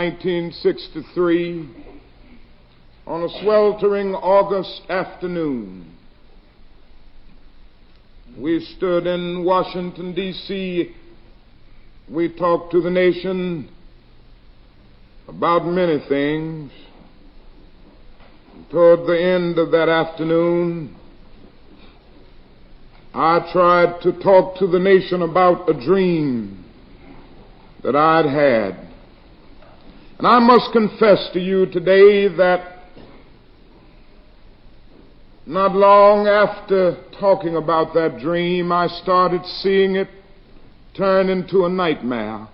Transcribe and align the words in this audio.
1963, 0.00 1.68
on 3.06 3.22
a 3.22 3.42
sweltering 3.42 4.14
August 4.14 4.80
afternoon, 4.88 5.94
we 8.38 8.60
stood 8.78 9.06
in 9.06 9.44
Washington, 9.44 10.14
D.C. 10.14 10.94
We 12.08 12.34
talked 12.34 12.72
to 12.72 12.80
the 12.80 12.88
nation 12.88 13.68
about 15.28 15.66
many 15.66 16.02
things. 16.08 16.72
Toward 18.70 19.00
the 19.00 19.22
end 19.22 19.58
of 19.58 19.70
that 19.72 19.90
afternoon, 19.90 20.96
I 23.12 23.50
tried 23.52 24.00
to 24.04 24.12
talk 24.22 24.56
to 24.60 24.66
the 24.66 24.78
nation 24.78 25.20
about 25.20 25.68
a 25.68 25.74
dream 25.74 26.64
that 27.82 27.94
I'd 27.94 28.24
had. 28.24 28.89
And 30.20 30.26
I 30.26 30.38
must 30.38 30.70
confess 30.72 31.30
to 31.32 31.40
you 31.40 31.64
today 31.64 32.28
that 32.36 32.82
not 35.46 35.74
long 35.74 36.26
after 36.26 37.02
talking 37.18 37.56
about 37.56 37.94
that 37.94 38.18
dream, 38.20 38.70
I 38.70 38.88
started 39.02 39.40
seeing 39.62 39.96
it 39.96 40.08
turn 40.94 41.30
into 41.30 41.64
a 41.64 41.70
nightmare. 41.70 42.46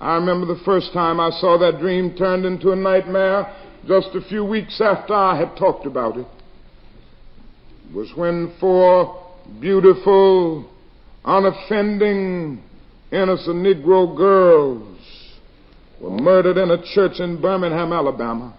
I 0.00 0.16
remember 0.16 0.46
the 0.46 0.60
first 0.64 0.92
time 0.92 1.20
I 1.20 1.30
saw 1.38 1.56
that 1.58 1.78
dream 1.78 2.16
turned 2.16 2.46
into 2.46 2.72
a 2.72 2.76
nightmare 2.76 3.54
just 3.86 4.08
a 4.16 4.28
few 4.28 4.44
weeks 4.44 4.80
after 4.80 5.14
I 5.14 5.38
had 5.38 5.56
talked 5.56 5.86
about 5.86 6.16
it. 6.16 6.26
It 7.90 7.94
was 7.94 8.10
when 8.16 8.56
four 8.58 9.24
beautiful, 9.60 10.68
unoffending, 11.24 12.60
innocent 13.12 13.64
Negro 13.64 14.16
girls 14.16 14.91
were 16.02 16.10
murdered 16.10 16.56
in 16.58 16.72
a 16.72 16.82
church 16.94 17.20
in 17.20 17.40
Birmingham, 17.40 17.92
Alabama. 17.92 18.54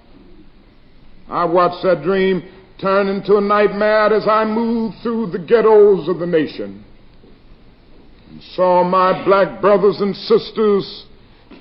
I 1.29 1.43
watched 1.43 1.83
that 1.83 2.01
dream 2.01 2.41
turn 2.79 3.09
into 3.09 3.35
a 3.35 3.41
nightmare 3.41 4.13
as 4.13 4.25
I 4.27 4.45
moved 4.45 4.95
through 5.03 5.31
the 5.31 5.39
ghettos 5.39 6.07
of 6.07 6.19
the 6.19 6.25
nation 6.25 6.85
and 8.29 8.41
saw 8.55 8.83
my 8.83 9.25
black 9.25 9.59
brothers 9.59 9.99
and 9.99 10.15
sisters 10.15 11.05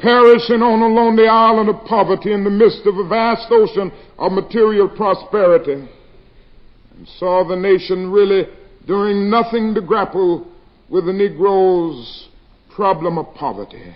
perishing 0.01 0.63
on 0.63 0.81
a 0.83 0.87
lonely 0.87 1.27
island 1.27 1.69
of 1.69 1.85
poverty 1.85 2.33
in 2.33 2.45
the 2.45 2.51
midst 2.51 2.87
of 2.87 2.97
a 2.97 3.09
vast 3.09 3.47
ocean 3.51 3.93
of 4.19 4.33
material 4.33 4.89
prosperity 4.89 5.73
and 5.75 7.09
saw 7.19 7.47
the 7.47 7.57
nation 7.57 8.11
really 8.11 8.47
doing 8.87 9.29
nothing 9.29 9.75
to 9.75 9.81
grapple 9.81 10.47
with 10.89 11.07
the 11.07 11.13
Negro's 11.13 12.29
problem 12.75 13.19
of 13.19 13.35
poverty. 13.35 13.95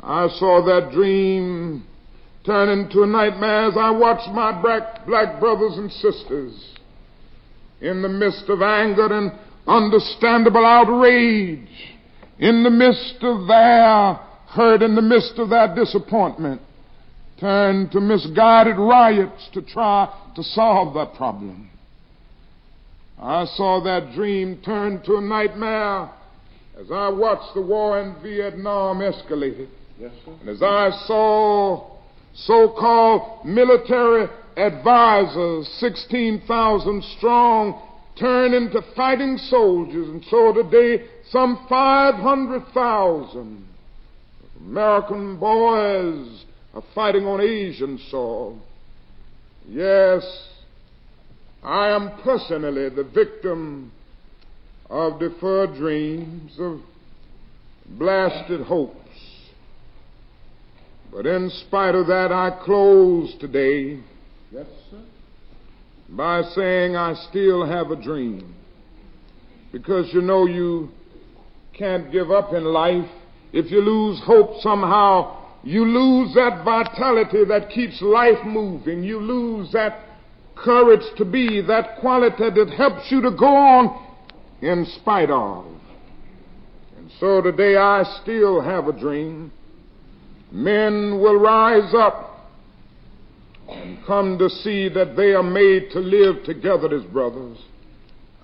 I 0.00 0.28
saw 0.38 0.64
that 0.64 0.92
dream 0.92 1.84
turn 2.44 2.68
into 2.68 3.02
a 3.02 3.06
nightmare 3.06 3.66
as 3.66 3.76
I 3.76 3.90
watched 3.90 4.28
my 4.30 4.52
black, 4.62 5.06
black 5.06 5.40
brothers 5.40 5.76
and 5.76 5.90
sisters 5.92 6.74
in 7.80 8.02
the 8.02 8.08
midst 8.08 8.48
of 8.48 8.62
anger 8.62 9.12
and 9.12 9.32
understandable 9.66 10.64
outrage, 10.64 11.68
in 12.38 12.62
the 12.62 12.70
midst 12.70 13.22
of 13.22 13.46
their 13.46 14.14
hurt, 14.48 14.82
in 14.82 14.94
the 14.94 15.02
midst 15.02 15.38
of 15.38 15.50
their 15.50 15.74
disappointment, 15.74 16.60
turn 17.38 17.88
to 17.90 18.00
misguided 18.00 18.76
riots 18.76 19.48
to 19.52 19.62
try 19.62 20.12
to 20.34 20.42
solve 20.42 20.94
that 20.94 21.14
problem. 21.14 21.70
I 23.20 23.44
saw 23.44 23.82
that 23.84 24.14
dream 24.14 24.60
turn 24.64 25.02
to 25.02 25.16
a 25.16 25.20
nightmare 25.20 26.10
as 26.80 26.90
I 26.92 27.08
watched 27.08 27.54
the 27.54 27.62
war 27.62 28.00
in 28.00 28.14
Vietnam 28.22 29.00
escalate. 29.00 29.68
Sir. 29.98 30.10
And 30.40 30.48
as 30.48 30.62
I 30.62 30.90
saw 31.06 31.90
so-called 32.34 33.44
military 33.44 34.28
advisors, 34.56 35.68
16,000 35.80 37.02
strong, 37.16 37.82
turn 38.18 38.54
into 38.54 38.80
fighting 38.94 39.38
soldiers, 39.38 40.08
and 40.08 40.24
so 40.30 40.52
today 40.52 41.04
some 41.30 41.66
500,000 41.68 43.66
American 44.60 45.38
boys 45.38 46.44
are 46.74 46.82
fighting 46.94 47.26
on 47.26 47.40
Asian 47.40 47.98
soil. 48.10 48.58
Yes, 49.68 50.22
I 51.62 51.88
am 51.88 52.20
personally 52.22 52.88
the 52.88 53.04
victim 53.04 53.92
of 54.88 55.18
deferred 55.20 55.74
dreams, 55.74 56.56
of 56.58 56.80
blasted 57.86 58.62
hopes. 58.62 58.97
But 61.12 61.26
in 61.26 61.50
spite 61.50 61.94
of 61.94 62.06
that, 62.08 62.32
I 62.32 62.50
close 62.64 63.34
today 63.40 64.00
Yes, 64.52 64.66
sir. 64.90 64.98
by 66.08 66.42
saying 66.54 66.96
I 66.96 67.14
still 67.30 67.66
have 67.66 67.90
a 67.90 67.96
dream. 67.96 68.54
Because 69.72 70.12
you 70.12 70.20
know 70.20 70.46
you 70.46 70.90
can't 71.72 72.10
give 72.12 72.30
up 72.30 72.52
in 72.52 72.64
life. 72.64 73.08
If 73.52 73.70
you 73.70 73.80
lose 73.80 74.20
hope 74.24 74.60
somehow, 74.60 75.36
you 75.62 75.84
lose 75.84 76.34
that 76.34 76.64
vitality 76.64 77.44
that 77.48 77.70
keeps 77.70 78.00
life 78.02 78.44
moving. 78.44 79.02
You 79.02 79.20
lose 79.20 79.72
that 79.72 80.00
courage 80.54 81.04
to 81.16 81.24
be, 81.24 81.62
that 81.62 82.00
quality 82.00 82.50
that 82.50 82.74
helps 82.76 83.10
you 83.10 83.20
to 83.22 83.30
go 83.30 83.46
on 83.46 84.04
in 84.60 84.86
spite 85.00 85.30
of. 85.30 85.66
And 86.96 87.10
so 87.20 87.40
today 87.40 87.76
I 87.76 88.02
still 88.22 88.60
have 88.60 88.88
a 88.88 88.92
dream. 88.92 89.52
Men 90.50 91.20
will 91.20 91.36
rise 91.36 91.92
up 91.94 92.48
and 93.68 94.04
come 94.06 94.38
to 94.38 94.48
see 94.48 94.88
that 94.88 95.16
they 95.16 95.34
are 95.34 95.42
made 95.42 95.90
to 95.90 95.98
live 95.98 96.44
together 96.44 96.94
as 96.94 97.04
brothers. 97.04 97.58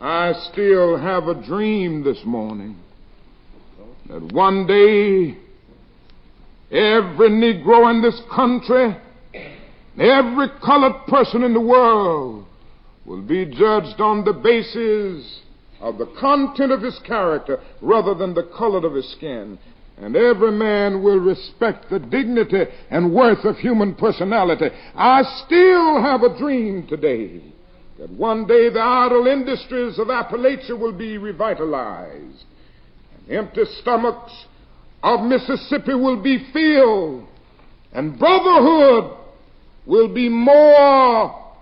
I 0.00 0.34
still 0.53 0.98
have 0.98 1.28
a 1.28 1.34
dream 1.47 2.04
this 2.04 2.22
morning 2.25 2.76
that 4.09 4.32
one 4.32 4.66
day 4.66 5.38
every 6.70 7.31
Negro 7.31 7.91
in 7.91 8.03
this 8.03 8.21
country, 8.34 8.97
every 9.98 10.48
colored 10.62 11.06
person 11.09 11.42
in 11.42 11.54
the 11.54 11.60
world 11.60 12.44
will 13.06 13.22
be 13.22 13.47
judged 13.47 14.00
on 14.00 14.25
the 14.25 14.32
basis 14.32 15.41
of 15.81 15.98
the 15.98 16.06
content 16.21 16.72
of 16.72 16.82
his 16.82 16.98
character 17.06 17.60
rather 17.81 18.15
than 18.15 18.34
the 18.34 18.50
color 18.56 18.86
of 18.86 18.94
his 18.94 19.10
skin. 19.12 19.59
And 19.97 20.16
every 20.16 20.50
man 20.50 21.03
will 21.03 21.19
respect 21.19 21.88
the 21.88 22.00
dignity 22.00 22.65
and 22.91 23.15
worth 23.15 23.44
of 23.44 23.56
human 23.59 23.94
personality. 23.94 24.66
I 24.94 25.22
still 25.47 26.03
have 26.03 26.22
a 26.22 26.37
dream 26.37 26.87
today 26.88 27.41
that 27.99 28.10
one 28.10 28.47
day 28.47 28.71
the 28.71 28.81
idle 28.81 29.27
industries 29.28 29.99
of 29.99 30.09
Appalachia 30.09 30.78
will 30.78 30.93
be 30.93 31.16
revitalized. 31.16 32.44
And 33.28 33.37
empty 33.38 33.62
stomachs 33.81 34.47
of 35.03 35.25
Mississippi 35.25 35.94
will 35.94 36.21
be 36.21 36.44
filled. 36.53 37.28
And 37.93 38.19
brotherhood 38.19 39.16
will 39.87 40.12
be 40.12 40.28
more 40.28 41.53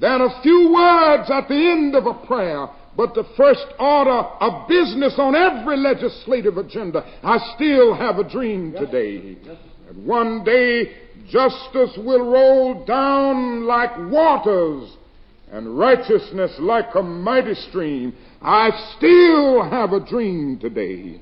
than 0.00 0.20
a 0.20 0.40
few 0.42 0.72
words 0.72 1.30
at 1.30 1.48
the 1.48 1.54
end 1.54 1.96
of 1.96 2.06
a 2.06 2.26
prayer 2.26 2.68
but 2.96 3.14
the 3.14 3.24
first 3.36 3.66
order 3.78 4.10
of 4.10 4.68
business 4.68 5.14
on 5.18 5.34
every 5.34 5.76
legislative 5.76 6.58
agenda. 6.58 7.04
I 7.22 7.38
still 7.54 7.94
have 7.94 8.18
a 8.18 8.28
dream 8.28 8.72
today. 8.72 9.36
And 9.88 10.06
one 10.06 10.44
day 10.44 10.92
justice 11.28 11.96
will 11.98 12.30
roll 12.30 12.84
down 12.84 13.64
like 13.64 13.90
waters 14.10 14.96
and 15.50 15.78
righteousness 15.78 16.52
like 16.58 16.94
a 16.94 17.02
mighty 17.02 17.54
stream. 17.54 18.14
I 18.40 18.70
still 18.96 19.68
have 19.68 19.92
a 19.92 20.04
dream 20.04 20.58
today 20.58 21.20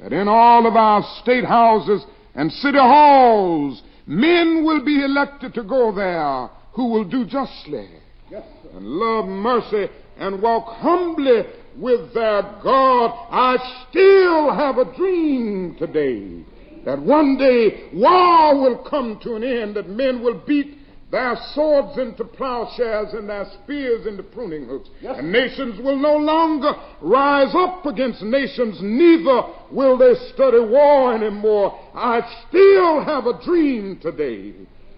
that 0.00 0.12
in 0.12 0.28
all 0.28 0.66
of 0.66 0.76
our 0.76 1.02
state 1.22 1.44
houses 1.44 2.04
and 2.34 2.52
city 2.52 2.78
halls, 2.78 3.82
men 4.06 4.64
will 4.64 4.84
be 4.84 5.02
elected 5.02 5.54
to 5.54 5.62
go 5.62 5.94
there 5.94 6.50
who 6.74 6.88
will 6.90 7.04
do 7.04 7.24
justly 7.24 7.88
Yes, 8.30 8.44
and 8.74 8.84
love 8.84 9.26
mercy 9.26 9.88
and 10.18 10.42
walk 10.42 10.66
humbly 10.78 11.42
with 11.76 12.12
their 12.12 12.42
God. 12.62 13.28
I 13.30 13.84
still 13.88 14.52
have 14.52 14.78
a 14.78 14.96
dream 14.96 15.76
today 15.78 16.44
that 16.84 17.00
one 17.00 17.36
day 17.36 17.90
war 17.92 18.60
will 18.60 18.84
come 18.88 19.20
to 19.22 19.36
an 19.36 19.44
end, 19.44 19.76
that 19.76 19.88
men 19.88 20.22
will 20.22 20.42
beat 20.46 20.78
their 21.10 21.36
swords 21.54 21.98
into 21.98 22.24
plowshares 22.24 23.12
and 23.12 23.28
their 23.28 23.46
spears 23.62 24.06
into 24.06 24.24
pruning 24.24 24.66
hooks. 24.66 24.88
Yes. 25.00 25.16
And 25.18 25.30
nations 25.30 25.80
will 25.80 25.96
no 25.96 26.16
longer 26.16 26.72
rise 27.00 27.54
up 27.54 27.86
against 27.86 28.22
nations, 28.22 28.78
neither 28.80 29.42
will 29.70 29.96
they 29.96 30.14
study 30.34 30.58
war 30.58 31.14
anymore. 31.14 31.78
I 31.94 32.20
still 32.48 33.04
have 33.04 33.26
a 33.26 33.40
dream 33.44 33.98
today 34.02 34.54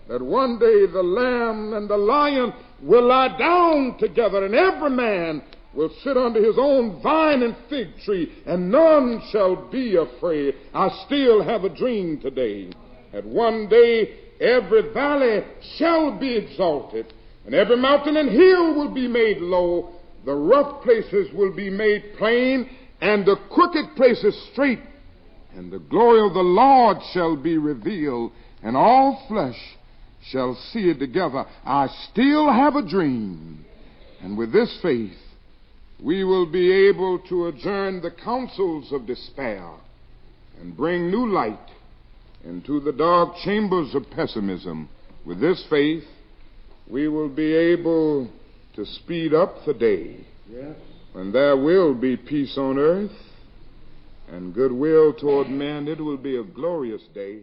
that 0.09 0.23
one 0.23 0.59
day 0.59 0.87
the 0.87 1.03
lamb 1.03 1.75
and 1.75 1.89
the 1.89 1.97
lion 1.97 2.53
will 2.83 3.07
lie 3.07 3.37
down 3.39 3.97
together, 3.99 4.45
and 4.45 4.55
every 4.55 4.91
man 4.91 5.43
will 5.75 5.91
sit 6.03 6.17
under 6.17 6.43
his 6.43 6.57
own 6.59 7.01
vine 7.03 7.43
and 7.43 7.55
fig 7.69 7.89
tree, 8.05 8.33
and 8.47 8.71
none 8.71 9.23
shall 9.31 9.69
be 9.71 9.97
afraid. 9.97 10.55
I 10.75 10.89
still 11.07 11.43
have 11.43 11.65
a 11.65 11.69
dream 11.69 12.19
today 12.21 12.71
that 13.13 13.25
one 13.25 13.69
day 13.69 14.19
every 14.41 14.93
valley 14.93 15.45
shall 15.77 16.19
be 16.19 16.37
exalted, 16.37 17.13
and 17.45 17.55
every 17.55 17.77
mountain 17.77 18.17
and 18.17 18.31
hill 18.31 18.75
will 18.75 18.93
be 18.95 19.09
made 19.09 19.39
low, 19.39 19.91
the 20.25 20.35
rough 20.35 20.83
places 20.83 21.33
will 21.35 21.55
be 21.55 21.71
made 21.71 22.17
plain, 22.17 22.69
and 23.01 23.27
the 23.27 23.37
crooked 23.51 23.95
places 23.95 24.35
straight, 24.53 24.81
and 25.55 25.71
the 25.71 25.79
glory 25.79 26.27
of 26.27 26.35
the 26.35 26.41
Lord 26.41 26.99
shall 27.13 27.37
be 27.37 27.59
revealed, 27.59 28.33
and 28.63 28.77
all 28.77 29.25
flesh 29.29 29.78
shall 30.31 30.55
see 30.73 30.91
it 30.91 30.99
together. 30.99 31.45
I 31.65 31.89
still 32.11 32.51
have 32.53 32.77
a 32.77 32.87
dream, 32.89 33.65
and 34.21 34.37
with 34.37 34.53
this 34.53 34.79
faith, 34.83 35.17
we 36.03 36.25
will 36.25 36.47
be 36.47 36.71
able 36.89 37.19
to 37.29 37.47
adjourn 37.47 38.01
the 38.03 38.11
councils 38.11 38.93
of 38.93 39.07
despair 39.07 39.69
and 40.61 40.77
bring 40.77 41.11
new 41.11 41.27
light 41.33 41.59
into 42.45 42.81
the 42.81 42.93
dark 42.93 43.35
chambers 43.45 43.95
of 43.95 44.09
pessimism. 44.11 44.89
With 45.25 45.41
this 45.41 45.65
faith, 45.69 46.05
we 46.89 47.09
will 47.09 47.29
be 47.29 47.53
able 47.55 48.31
to 48.77 48.87
speed 48.87 49.35
up 49.35 49.65
the 49.67 49.75
day 49.75 50.25
Yes. 50.51 50.77
when 51.13 51.33
there 51.33 51.57
will 51.57 51.95
be 51.95 52.17
peace 52.17 52.57
on 52.57 52.79
earth 52.79 53.11
and 54.29 54.55
goodwill 54.55 55.13
toward 55.15 55.49
men. 55.51 55.89
It 55.89 56.01
will 56.01 56.17
be 56.17 56.37
a 56.37 56.45
glorious 56.45 57.03
day. 57.15 57.41